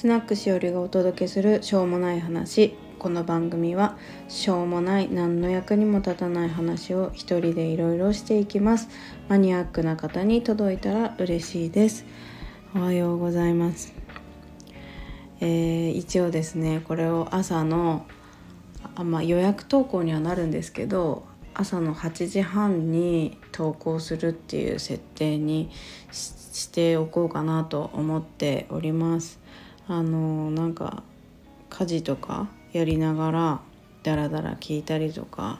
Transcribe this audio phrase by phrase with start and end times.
[0.00, 2.74] スナックしおりがお届けするしょうもない話。
[2.98, 3.98] この番組は
[4.28, 8.88] しょうもない何の役にも立たない話を一人でいろいろしていきます。
[9.28, 12.06] マニアックな方に届いたら嬉しいです。
[12.74, 13.92] おはようございます。
[15.42, 18.06] えー、一応ですねこれを朝の
[18.94, 25.70] あ、まあ、予約投稿にはなるんですけど朝の8時半に投稿するっていう設定に
[26.10, 29.39] しておこうかなと思っております。
[29.90, 31.02] あのなんか
[31.68, 33.60] 家事とかやりながら
[34.04, 35.58] ダラダラ聞いたりとか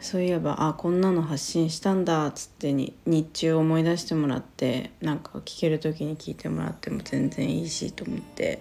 [0.00, 8.60] そういえばあこんなの発信したんだっつってに日中思い出してもらってなんか聞ける時に聞いてもらっても全然いいしと思って、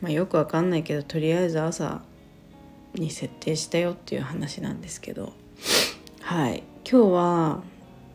[0.00, 2.00] まあ、よくわかんないけどとりあえず朝
[2.94, 5.32] に設定したよっていう話なんですけど
[6.22, 6.62] はい。
[6.88, 7.62] 今日は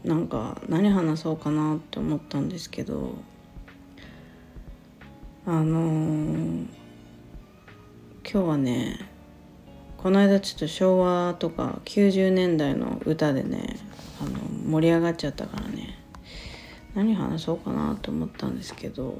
[0.05, 3.15] なんか何話そうかなって思ったんですけど
[5.47, 6.65] あのー、
[8.23, 8.99] 今日はね
[9.97, 13.77] この間ちょっと昭和とか90年代の歌でね
[14.19, 14.39] あの
[14.71, 15.99] 盛り上がっちゃったからね
[16.95, 19.19] 何話そうかなと思ったんですけど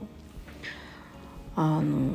[1.56, 2.14] あの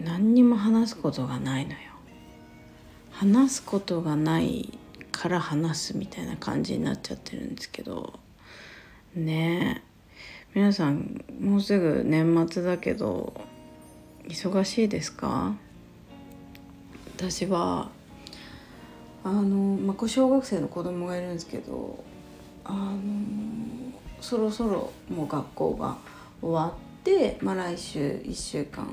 [0.00, 1.78] 何にも話すことがないのよ。
[3.12, 4.76] 話すことがない
[5.12, 8.18] から話すみたいな感じになっちゃってるんですけど
[9.14, 9.89] ねえ。
[10.54, 13.32] 皆さんもうすぐ年末だけど
[14.28, 15.54] 忙しいですか？
[17.16, 17.90] 私は
[19.22, 22.02] あの、まあ、小学生の子供がいるんですけど
[22.64, 22.98] あの
[24.20, 25.98] そろそろもう学校が
[26.42, 28.88] 終わって、まあ、来週1週間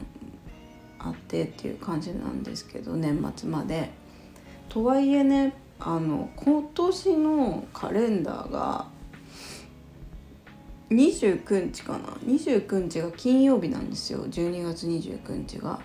[1.00, 3.90] あってっていう感じなんですけど年末まで。
[4.70, 8.86] とはいえねあの今年のカレンダーが
[10.90, 12.00] 29日かな。
[12.26, 14.26] 29日が金曜日なんですよ。
[14.26, 15.80] 12月29日が。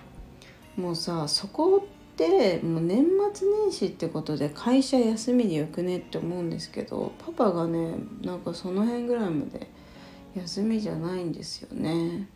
[0.77, 9.67] もうさそこってもう年末年始ってことで会社休みでよくねって思うんですけどパパがねなんかその辺ぐらいまで
[10.35, 12.27] 休みじゃないんですよね。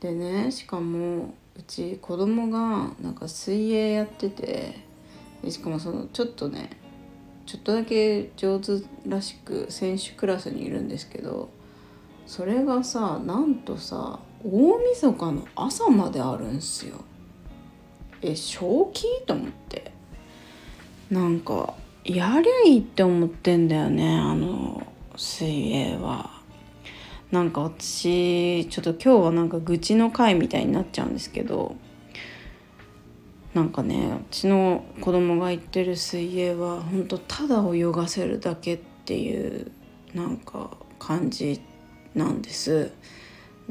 [0.00, 4.84] でねしかもうち子供がなんか水泳やってて
[5.48, 6.70] しかもそのちょっとね
[7.46, 11.48] ちょっとだけ上手らしく選手クラスにいるんですけど
[12.26, 16.96] それがさなんとさ大晦日の朝まであるんすよ。
[18.20, 19.04] え正気？
[19.26, 19.92] と思って。
[21.10, 26.30] なんかやりゃいいって思ってんだよねあの水泳は。
[27.30, 31.76] なんか私ちょっと今日はなんか愚痴の回みたいになっちゃうんですけど。
[33.54, 39.72] なんかねうちの子供が行ってる水泳は本当ただ泳がせるだけっていう
[40.12, 41.75] なんか感じて
[42.16, 42.90] なんです。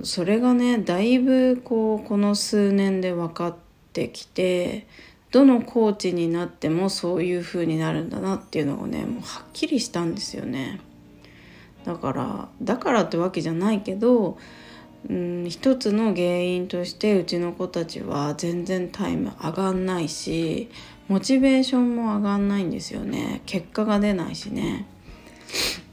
[0.03, 3.55] それがねだいぶこうこの数年で分かっ
[3.93, 4.87] てきて
[5.31, 10.79] どのコーチになってもそういう風になるんだなっていうのがねもうはっきりしたんですよね。
[11.85, 14.37] だからだからってわけじゃないけど
[15.09, 20.69] うん一つの原因としてうちの子たちは全然タイム上がんないし
[21.07, 23.41] モチベーションも上がんないんですよね。
[23.45, 24.87] 結果が出ないしね。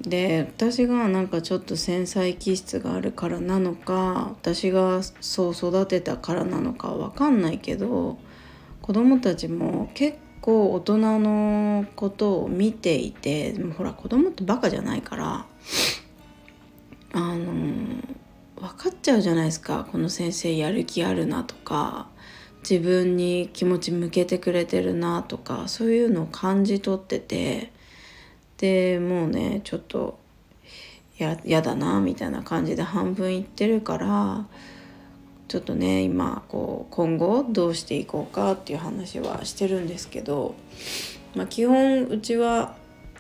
[0.01, 8.19] で私がなんかちょっと繊細気質があるからなのか私がそう育てたからなのかわかんないけど
[8.81, 15.47] 子供たちも結構大人のことを見ていてもほら子供ってバカじゃないから
[17.13, 17.53] あの
[18.57, 22.09] 分かっちゃうじゃないですかこの先生やる気あるなとか
[22.69, 27.73] 自分に気持ち向けてくれてるなとかそういうのを感じ取ってて
[28.63, 30.21] でもうねちょっと
[31.19, 34.47] ややだなみたいな感じで半分言ってるから
[35.49, 40.55] ちょっとね今こう今後どうしていこうかっていう話はしてるんですけど、
[41.35, 42.77] まあ、基本うちは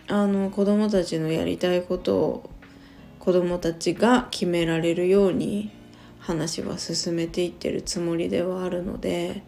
[0.06, 2.50] あの子供たちのやりたいことを
[3.18, 5.72] 子どもたちが決められるように
[6.20, 9.42] 話は進めていってるつもりではあるので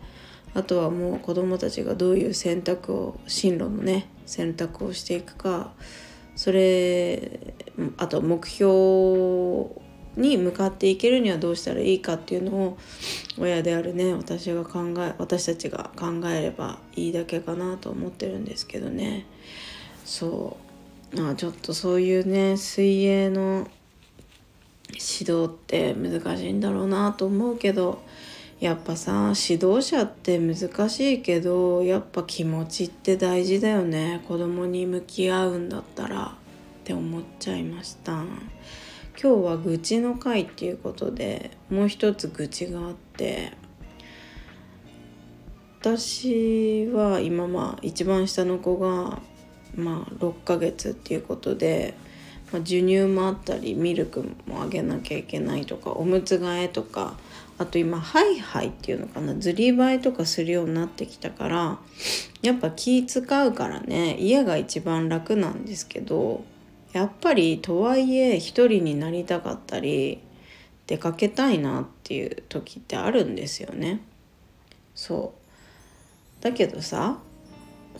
[0.55, 5.73] あとはもう子どもたちがどういう選択を進路のね選択をしていくか
[6.37, 7.55] それ
[7.97, 9.85] あと目標
[10.17, 12.79] に向かっていけるにはどうしたらいいかっていうのを
[13.39, 19.27] 親であるね私が考え私たちが考えればいいだけかなと思ってるんですけどね。
[20.05, 20.65] そう。
[21.31, 23.69] あちょっとそういうね水泳の
[24.89, 28.03] 指導って難しいんだろうなと思うけど
[28.65, 34.25] やっぱさ指導者って難しいけどやっぱ気持ちって大事だよね。
[34.27, 36.35] 子供に向き合うんだったら。
[36.81, 38.13] って思っちゃいました。
[38.13, 38.31] 今
[39.17, 43.53] 日は愚痴の回っていうことでもう一つ愚痴があって。
[45.81, 49.21] 私は今まあ一番下の子が
[49.77, 51.93] まあ6ヶ月っていうことで、
[52.51, 57.19] ま、授乳もあったりミルクもあげなきゃいけないとかおむつ替えとか
[57.57, 61.79] あと今ハイハイっていうのかなずりばいとかするようになってきたから
[62.43, 66.45] やっぱ気使うからね家が一番楽なんですけど
[66.93, 70.21] やっぱりとはいえ一人になりたかったり
[70.87, 74.01] 出かけたいなっていう時ってあるんですよね。
[74.95, 75.35] そ
[76.41, 77.19] うだけどさ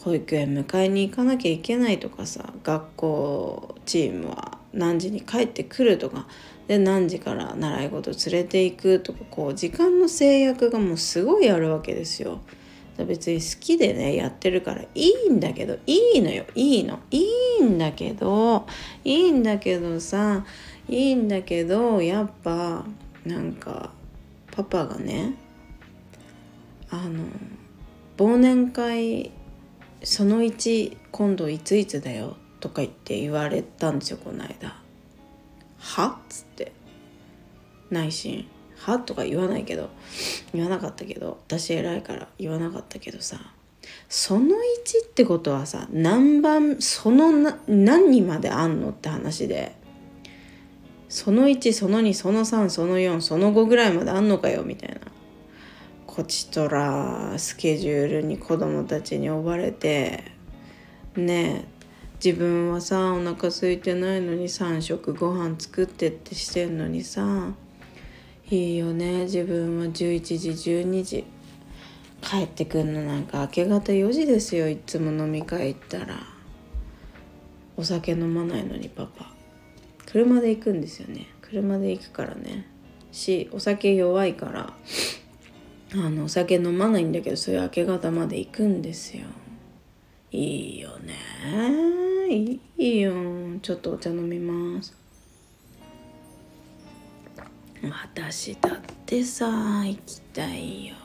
[0.01, 6.27] 保育園迎えに行かなきゃいけないとかさ学校チームは何時に帰ってくるとか
[6.67, 12.41] で何時から習い事連れていくとかこう時間の制約がもうすごいあるわけですよ。
[12.97, 16.45] 別に好きでねやってるからいいんだけどいいのよ。
[16.55, 17.01] いいの。
[17.11, 17.25] い
[17.61, 18.67] いんだけど
[19.05, 20.45] いいんだけどさ
[20.89, 22.85] いいんだけどやっぱ
[23.27, 23.91] なんか
[24.53, 25.35] パパがね
[26.91, 27.25] あの
[28.17, 29.33] 忘年会
[30.05, 32.37] その1今度いついつだよ。
[32.65, 34.75] とか言って言われたんですよこの間。
[35.79, 36.73] はっつって。
[37.91, 38.49] 内心。
[38.79, 39.91] はとか言わないけど。
[40.55, 41.43] 言わなかったけど。
[41.47, 42.27] 私偉いから。
[42.39, 43.39] 言わなかったけどさ。
[44.09, 44.51] その1
[45.07, 47.31] ってことはさ何番その
[47.69, 49.77] 何にまであんのって話で。
[51.11, 55.01] その1その2その3その4その5ぐらいまであんのかよみたいな。
[56.07, 60.33] こちとらスケジュールに子供たちに追われて。
[61.15, 61.74] ねえ。
[62.25, 67.53] 自分はさお腹空いてないのに3食ご飯作ってってしてんのにさ
[68.49, 69.25] いいよね。
[69.25, 71.25] 自分は11時12時。
[72.23, 73.03] 帰ってくんの。
[73.03, 74.71] なんか明け方4時ですよ。
[74.71, 76.19] いつも飲み会行ったら。
[77.77, 79.31] お酒飲まないのにパパ。
[80.07, 81.27] 車で行くんですよね。
[81.43, 82.67] 車で行くからね。
[83.13, 84.73] しお酒弱いから。
[85.93, 89.25] あのお酒飲まないんだけどそういう明け方まで行くんですよ。
[90.33, 92.14] いいよね。
[92.35, 93.13] いいよ。
[93.63, 94.97] ちょっとお茶飲みます。
[97.83, 99.47] 私だってさ
[99.85, 100.97] 行きたいよ。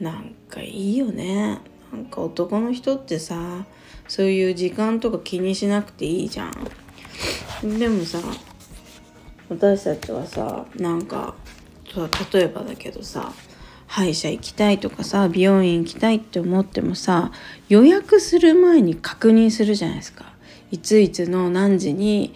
[0.00, 1.60] なんかいいよね。
[1.92, 3.64] なんか男の人ってさ
[4.08, 7.78] そういう時間とか気にしなくていいじゃん。
[7.78, 8.18] でもさ
[9.48, 11.34] 私たちはさなんか
[12.32, 13.32] 例えばだけどさ
[13.94, 17.30] 歯医者行きたいとかさ美容院行きたいって思ってもさ
[17.68, 20.24] 予約する前に確認するじゃないですか。
[20.72, 22.34] いついつの何時に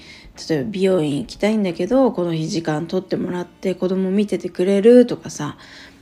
[0.48, 5.56] 例えば美容院行きたいんだけどこの日時間取ってもらって子供見ててくれるとかさ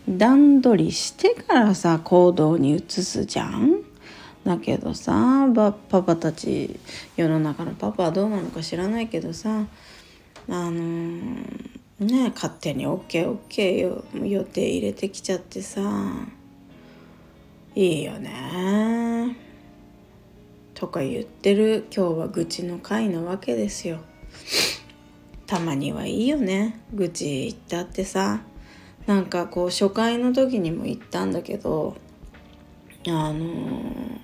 [0.06, 3.80] 段取りしてからさ行動に移すじゃん。
[4.44, 6.78] だけどさパパたち
[7.16, 9.64] 世の中のパパはどうなのか知らないけどさ
[10.50, 15.82] あのーね勝手に OKOK よ予定入れてきちゃってさ。
[17.74, 19.36] いいよね。
[20.74, 23.98] とか言ってる今日は愚痴の回なわけですよ。
[25.46, 26.80] たまにはいいよね。
[26.92, 28.40] 愚痴言ったってさ。
[29.06, 31.96] なんかこう初回の時にも言ったんだけど
[33.06, 34.18] あのー、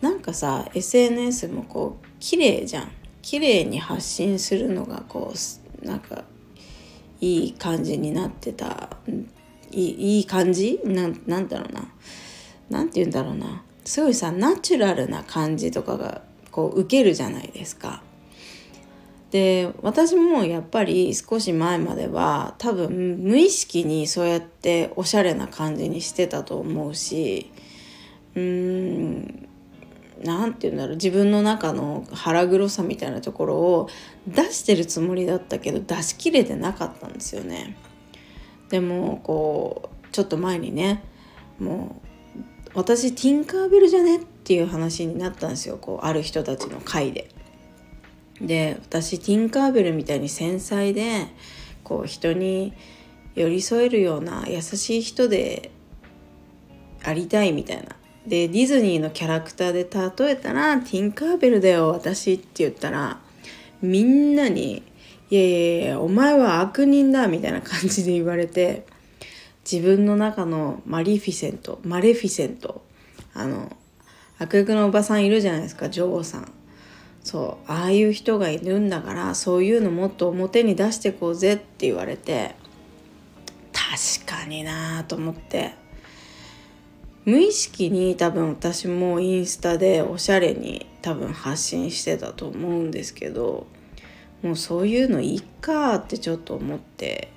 [0.00, 2.92] なんかさ SNS もこう綺麗じゃん。
[3.22, 6.24] 綺麗に発信するのがこうなんか
[7.22, 8.98] いい感じになってた。
[9.70, 10.80] いい感じ？
[10.84, 11.88] ななんだろうな。
[12.68, 13.62] 何て言うんだろうな。
[13.84, 18.02] すごいさナチュラルな感じとかがこう受けるじゃないですか。
[19.30, 27.50] で私もやっぱり少し前までは多分無意識にそうやっておしゃれな感じにしてたと思うし
[28.34, 29.48] うーん
[30.24, 33.88] 何て言うんだろう自分の中の腹黒さみたいなところを
[34.26, 37.76] 出してるつもりだったけど出し切れてなかったんですよね。
[38.70, 41.02] でもこうちょっと前にね
[41.58, 42.00] も
[42.34, 47.28] う私ティンカーベルじゃねっていう話になったんですよこうある人たちの会で。
[48.40, 51.26] で私ティンカーベルみたいに繊細で
[51.84, 52.72] こう人に
[53.34, 55.70] 寄り添えるような優しい人で
[57.04, 59.88] ありたいみたいなでディズニーのキャラクターで
[60.24, 63.20] 例えたら「ティンカーベルだよ私」って言ったら
[63.80, 64.82] みんなに
[65.30, 68.86] 「いやいやいやお前は悪人だ」みたいな感じで言われて
[69.70, 72.82] 自分の中のマリフィセントマレフィセント
[73.34, 73.76] あの
[74.38, 76.52] 悪役のおばさんいるじゃないですか女王さん。
[77.24, 82.56] そうああいう人がいるんだからそういうのもっと表に出してこうぜって言われて
[83.72, 85.81] 確かになあと思って。
[87.24, 93.66] 無意識に多分私もインスタでおしゃれに多分発信してたと思うんですけど
[94.42, 97.28] もうそういうのいいかってちょっと思って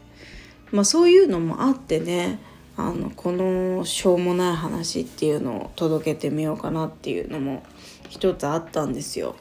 [0.71, 2.39] まあそういうのもあってね
[2.77, 7.63] あのこのしょうもない話っていうのを届けてみようかなっていうのも
[8.09, 9.35] 一つあったんですよ。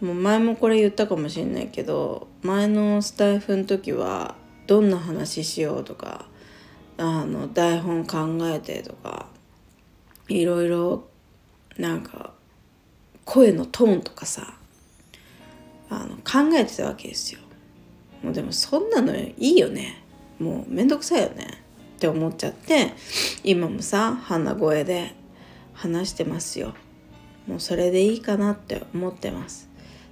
[0.00, 4.34] もう前もこれ言ったかもしれないけど前のスタイフの時は
[4.66, 6.26] どんな話しようとか
[6.98, 9.26] あの台本考えてとか
[10.28, 11.08] いろいろ
[11.78, 12.32] なんか
[13.24, 14.54] 声のトーンとかさ
[15.90, 17.40] あの考えてたわけですよ。
[18.22, 20.02] もうでもそんなのいいよね。
[20.38, 21.46] もうめんどくさいよね
[21.96, 22.92] って思っちゃって
[23.44, 25.14] 今もさ鼻声で
[25.72, 26.74] 話してますよ。
[27.46, 29.68] もうそれでいいかなって思ってます。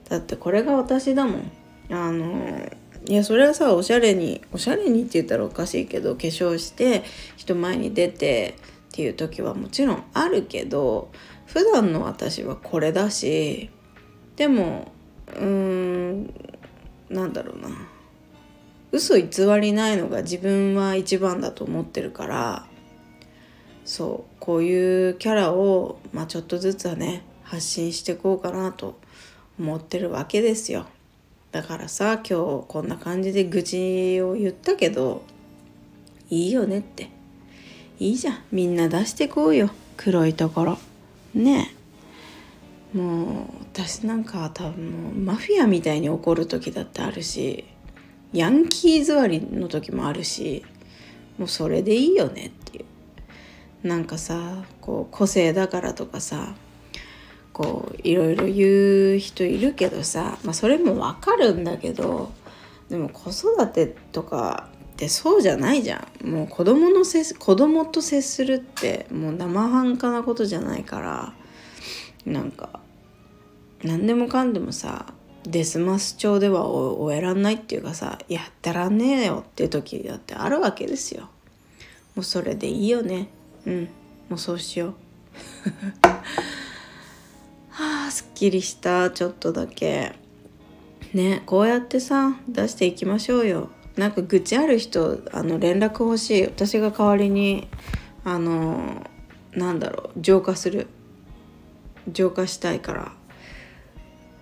[0.08, 1.50] だってこれが私だもん。
[1.90, 2.70] あの
[3.06, 7.04] いやそれはさおしゃれにおしゃれにって言ったらおかしいけど化粧して
[7.36, 8.56] 人前に出て
[8.88, 11.10] っていう時はもちろんあるけど
[11.46, 13.70] 普段の私はこれだし
[14.36, 14.92] でも
[15.28, 16.34] うーん
[17.10, 17.68] なんだろうな。
[18.94, 19.26] 嘘偽
[19.60, 22.64] りないのが自分は一番だと思ってるから
[23.84, 29.00] そうこういうキャラを、まあ、ちょっとずつはね発信していこうかなと
[29.58, 30.86] 思ってるわけですよ。
[31.54, 35.22] だからさ今日こんな感じで愚痴を言ったけど
[36.28, 37.10] いいよねって。
[38.00, 38.38] いいじゃん。
[38.50, 39.70] みんな出してこうよ。
[39.96, 40.78] 黒いところ。
[41.32, 41.72] ね
[42.92, 47.64] もう私なんか多分もうマフィアみたいに怒る時だってあるし
[48.32, 50.64] ヤンキー座りの時もあるし
[51.38, 53.86] もうそれでいいよねっていう。
[53.86, 56.56] なんかさこう個性だからとかさ
[57.54, 62.32] こういろいろ言う人いるけどさ、まあ、それもわかるんだけど
[62.90, 66.28] でも子育てとかってそうじゃないじゃん。
[66.28, 71.32] もう子供の接子供と接するってもう生半可なことじゃないから
[72.26, 72.80] なんか
[73.84, 75.06] 何でもかんでもさ
[75.44, 81.28] デスマス調では終えらんないっていうかさやってらねえよっていう時だってあるわけですよ。
[82.16, 83.28] もうそれでいいよね。
[83.66, 83.88] うん。
[84.28, 84.94] もうそうしよう。
[88.34, 90.12] きりしたちょっとだけ。
[91.12, 93.70] ねこうやってさ出していきましょうよ。
[93.96, 96.42] なんか愚痴ある人あの連絡欲しい。
[96.44, 97.68] 私が代わりに
[98.24, 99.08] あの
[99.52, 100.88] なんだろう浄化する。
[102.12, 103.12] 浄化したいから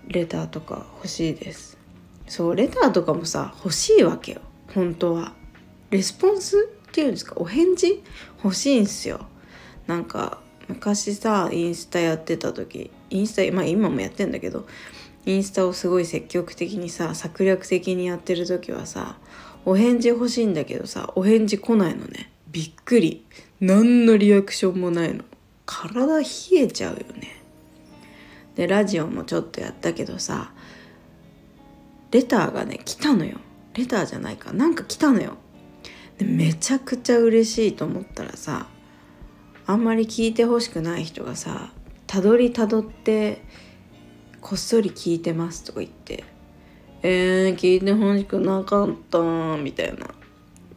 [0.08, 1.78] レターとか欲しいです。
[2.26, 4.40] そうレターとかもさ欲しいわけよ。
[4.74, 5.34] 本当は。
[5.90, 7.34] レスポンスっていうんですか？
[7.36, 8.02] お返事？
[8.42, 9.26] 欲しいんすよ。
[9.86, 14.66] なんか昔さインスタやってた時インスタまあ今もやってんだけど
[15.24, 19.16] インスタをすごい積極的にさ策略的にやってる時はさ
[19.64, 22.30] お返事欲しいんだけどさお返事来ないのね。
[22.50, 23.24] びっくり。
[23.60, 25.24] 何のリアクションもないの。
[25.64, 27.40] 体冷えちゃうよね。
[28.56, 30.52] でラジオもちょっとやったけどさ
[32.10, 33.38] レターがね来たのよ。
[33.74, 34.52] レターじゃないか。
[34.52, 35.36] なんか来たのよ。
[36.18, 38.66] でめちゃくちゃ嬉しいと思ったらさ
[39.66, 41.72] あんまり聞いてほしくない人がさ
[42.12, 43.40] たどりたどって
[44.42, 46.24] こっそり聞いてますとか言って
[47.02, 50.08] えー、聞いてほしくなかったみたいな。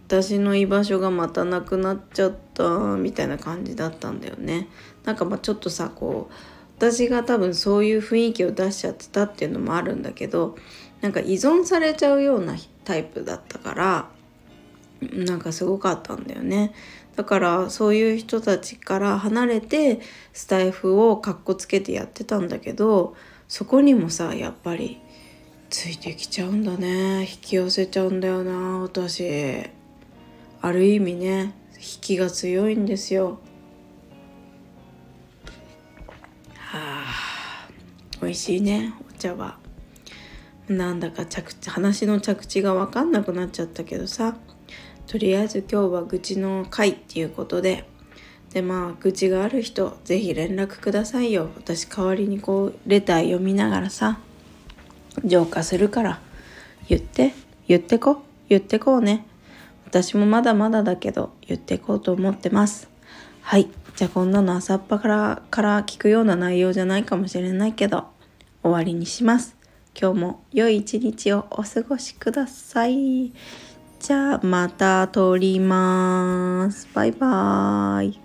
[0.08, 4.70] 私の居場所がまたなくなっちゃったみたいな感じだったんだよね。
[5.04, 6.34] なんかまあちょっとさこう
[6.77, 10.56] 私が多分そういう雰囲気を出しちゃってたっていうのもあるんだけど
[11.01, 14.10] なんか依存されちゃうようなタイプだったから
[15.12, 16.74] なんかすごかったんだよね。
[17.15, 20.01] だからそういう人たちから離れて
[20.34, 23.15] スタイフをかっこつけてやってたんだけど
[23.48, 25.00] そこにもさやっぱり
[25.69, 27.22] ついてきちゃうんだね。
[27.22, 29.63] 引き寄せちゃうんだよな私。
[30.62, 33.39] ある意味ね引きが強いんですよ。
[36.57, 37.69] はあ
[38.22, 39.57] 美味しいねお茶は。
[40.67, 44.38] なんだか着地話の着地が分かんなくなっちゃったけどさ。
[45.07, 47.88] とりあえず今日は愚痴の回っていうことで。
[48.53, 51.50] でまあ愚痴がある人是非連絡くださいよ。
[51.57, 54.19] 私代わりにこうレター読みながらさ
[55.25, 56.21] 浄化するから。
[56.88, 57.33] 言って
[57.67, 59.25] 言ってこ言ってこうね。
[59.85, 62.89] 私もまだまだだけど言ってこうと思ってます。
[63.41, 63.69] はい。
[63.95, 68.05] じゃあこんなの朝っぱからから聞くような内容じゃないかもしれないけど
[68.62, 69.55] 終わりにします。
[70.00, 73.31] 今日も良い一日をお過ごしください。
[74.05, 76.88] じゃあまた撮ります。
[76.93, 78.19] バイバーイ。